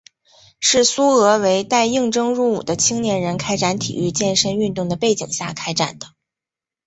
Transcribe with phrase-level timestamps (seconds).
[0.59, 6.07] 是苏俄为待应征入伍的青年人开展体育健身运动的背景下开展的。